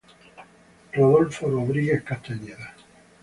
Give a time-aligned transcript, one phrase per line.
[0.95, 2.73] Rodolfo Rodríguez Castañeda.